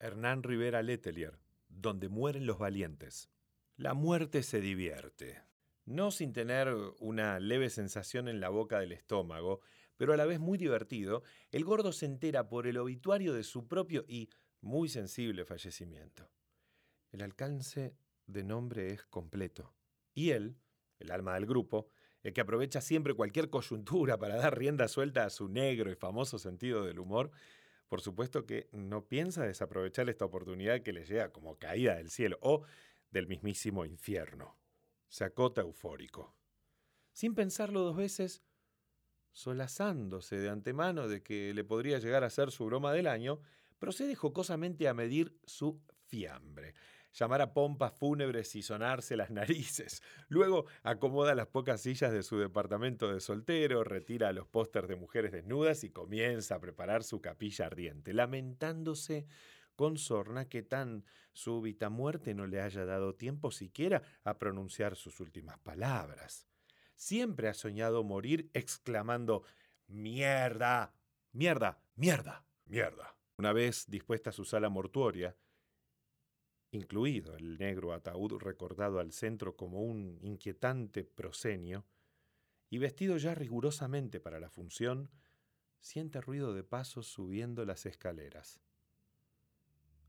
Hernán 0.00 0.42
Rivera 0.42 0.82
Letelier, 0.82 1.38
donde 1.68 2.08
mueren 2.08 2.46
los 2.46 2.58
valientes. 2.58 3.30
La 3.76 3.94
muerte 3.94 4.42
se 4.42 4.60
divierte. 4.60 5.42
No 5.84 6.10
sin 6.10 6.32
tener 6.32 6.74
una 7.00 7.40
leve 7.40 7.70
sensación 7.70 8.28
en 8.28 8.40
la 8.40 8.48
boca 8.48 8.78
del 8.78 8.92
estómago, 8.92 9.60
pero 9.96 10.12
a 10.12 10.16
la 10.16 10.26
vez 10.26 10.38
muy 10.38 10.58
divertido, 10.58 11.22
el 11.50 11.64
gordo 11.64 11.92
se 11.92 12.06
entera 12.06 12.48
por 12.48 12.66
el 12.66 12.76
obituario 12.76 13.32
de 13.32 13.42
su 13.42 13.66
propio 13.66 14.04
y 14.06 14.28
muy 14.60 14.88
sensible 14.88 15.44
fallecimiento. 15.44 16.30
El 17.10 17.22
alcance 17.22 17.96
de 18.26 18.44
nombre 18.44 18.92
es 18.92 19.04
completo. 19.06 19.74
Y 20.14 20.30
él, 20.30 20.56
el 20.98 21.10
alma 21.10 21.34
del 21.34 21.46
grupo, 21.46 21.88
el 22.22 22.32
que 22.32 22.40
aprovecha 22.40 22.80
siempre 22.80 23.14
cualquier 23.14 23.50
coyuntura 23.50 24.18
para 24.18 24.36
dar 24.36 24.58
rienda 24.58 24.88
suelta 24.88 25.24
a 25.24 25.30
su 25.30 25.48
negro 25.48 25.90
y 25.90 25.94
famoso 25.94 26.38
sentido 26.38 26.84
del 26.84 26.98
humor, 26.98 27.30
por 27.88 28.00
supuesto 28.00 28.46
que 28.46 28.68
no 28.72 29.06
piensa 29.06 29.44
desaprovechar 29.44 30.08
esta 30.08 30.24
oportunidad 30.24 30.82
que 30.82 30.92
le 30.92 31.04
llega 31.04 31.32
como 31.32 31.58
caída 31.58 31.96
del 31.96 32.10
cielo 32.10 32.38
o 32.42 32.62
del 33.10 33.26
mismísimo 33.26 33.84
infierno. 33.84 34.56
Se 35.08 35.24
eufórico. 35.62 36.34
Sin 37.12 37.34
pensarlo 37.34 37.80
dos 37.80 37.96
veces, 37.96 38.42
solazándose 39.32 40.36
de 40.36 40.50
antemano 40.50 41.08
de 41.08 41.22
que 41.22 41.54
le 41.54 41.64
podría 41.64 41.98
llegar 41.98 42.24
a 42.24 42.30
ser 42.30 42.50
su 42.50 42.66
broma 42.66 42.92
del 42.92 43.06
año, 43.06 43.40
procede 43.78 44.14
jocosamente 44.14 44.86
a 44.88 44.94
medir 44.94 45.38
su 45.44 45.80
fiambre 46.06 46.74
llamar 47.12 47.42
a 47.42 47.52
pompas 47.52 47.92
fúnebres 47.92 48.54
y 48.54 48.62
sonarse 48.62 49.16
las 49.16 49.30
narices. 49.32 50.02
Luego 50.28 50.66
acomoda 50.82 51.34
las 51.34 51.48
pocas 51.48 51.80
sillas 51.80 52.12
de 52.12 52.22
su 52.22 52.38
departamento 52.38 53.12
de 53.12 53.20
soltero, 53.20 53.84
retira 53.84 54.32
los 54.32 54.46
pósters 54.46 54.88
de 54.88 54.96
mujeres 54.96 55.32
desnudas 55.32 55.84
y 55.84 55.90
comienza 55.90 56.56
a 56.56 56.60
preparar 56.60 57.04
su 57.04 57.20
capilla 57.20 57.66
ardiente, 57.66 58.12
lamentándose 58.12 59.26
con 59.76 59.96
sorna 59.96 60.48
que 60.48 60.62
tan 60.62 61.04
súbita 61.32 61.88
muerte 61.88 62.34
no 62.34 62.46
le 62.46 62.60
haya 62.60 62.84
dado 62.84 63.14
tiempo 63.14 63.52
siquiera 63.52 64.02
a 64.24 64.38
pronunciar 64.38 64.96
sus 64.96 65.20
últimas 65.20 65.58
palabras. 65.58 66.48
Siempre 66.96 67.48
ha 67.48 67.54
soñado 67.54 68.02
morir 68.02 68.50
exclamando 68.54 69.44
Mierda, 69.86 70.92
mierda, 71.32 71.80
mierda, 71.94 72.44
mierda. 72.66 73.16
Una 73.38 73.52
vez 73.52 73.86
dispuesta 73.88 74.32
su 74.32 74.44
sala 74.44 74.68
mortuoria, 74.68 75.34
incluido 76.70 77.36
el 77.36 77.58
negro 77.58 77.92
ataúd 77.92 78.38
recordado 78.38 78.98
al 78.98 79.12
centro 79.12 79.56
como 79.56 79.82
un 79.82 80.18
inquietante 80.22 81.04
prosenio, 81.04 81.84
y 82.70 82.78
vestido 82.78 83.16
ya 83.16 83.34
rigurosamente 83.34 84.20
para 84.20 84.40
la 84.40 84.50
función, 84.50 85.10
siente 85.80 86.20
ruido 86.20 86.52
de 86.54 86.64
pasos 86.64 87.06
subiendo 87.06 87.64
las 87.64 87.86
escaleras. 87.86 88.60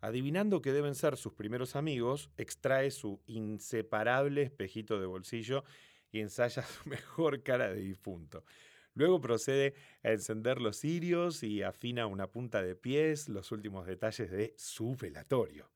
Adivinando 0.00 0.62
que 0.62 0.72
deben 0.72 0.94
ser 0.94 1.16
sus 1.16 1.34
primeros 1.34 1.76
amigos, 1.76 2.30
extrae 2.36 2.90
su 2.90 3.20
inseparable 3.26 4.42
espejito 4.42 4.98
de 4.98 5.06
bolsillo 5.06 5.64
y 6.10 6.20
ensaya 6.20 6.62
su 6.82 6.88
mejor 6.88 7.42
cara 7.42 7.68
de 7.68 7.80
difunto. 7.80 8.44
Luego 8.94 9.20
procede 9.20 9.74
a 10.02 10.10
encender 10.10 10.60
los 10.60 10.78
cirios 10.78 11.42
y 11.42 11.62
afina 11.62 12.06
una 12.06 12.26
punta 12.26 12.62
de 12.62 12.74
pies 12.74 13.28
los 13.28 13.52
últimos 13.52 13.86
detalles 13.86 14.30
de 14.30 14.54
su 14.56 14.96
velatorio. 14.96 15.70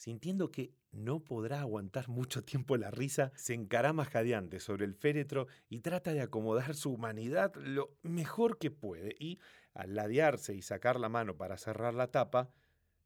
Sintiendo 0.00 0.50
que 0.50 0.72
no 0.92 1.20
podrá 1.20 1.60
aguantar 1.60 2.08
mucho 2.08 2.42
tiempo 2.42 2.78
la 2.78 2.90
risa, 2.90 3.32
se 3.36 3.52
encarama 3.52 4.06
jadeante 4.06 4.58
sobre 4.58 4.86
el 4.86 4.94
féretro 4.94 5.46
y 5.68 5.80
trata 5.80 6.14
de 6.14 6.22
acomodar 6.22 6.74
su 6.74 6.90
humanidad 6.90 7.54
lo 7.56 7.98
mejor 8.00 8.56
que 8.56 8.70
puede 8.70 9.14
y, 9.18 9.40
al 9.74 9.94
ladearse 9.94 10.54
y 10.54 10.62
sacar 10.62 10.98
la 10.98 11.10
mano 11.10 11.36
para 11.36 11.58
cerrar 11.58 11.92
la 11.92 12.10
tapa, 12.10 12.50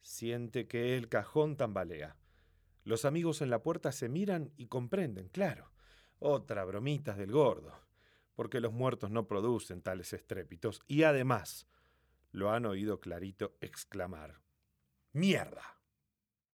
siente 0.00 0.66
que 0.66 0.96
el 0.96 1.08
cajón 1.08 1.56
tambalea. 1.56 2.16
Los 2.82 3.04
amigos 3.04 3.40
en 3.40 3.50
la 3.50 3.62
puerta 3.62 3.92
se 3.92 4.08
miran 4.08 4.52
y 4.56 4.66
comprenden, 4.66 5.28
claro. 5.28 5.70
Otra 6.18 6.64
bromita 6.64 7.14
del 7.14 7.30
gordo, 7.30 7.72
porque 8.34 8.58
los 8.58 8.72
muertos 8.72 9.12
no 9.12 9.28
producen 9.28 9.80
tales 9.80 10.12
estrépitos 10.12 10.82
y 10.88 11.04
además 11.04 11.68
lo 12.32 12.50
han 12.50 12.66
oído 12.66 12.98
clarito 12.98 13.56
exclamar. 13.60 14.40
¡Mierda! 15.12 15.79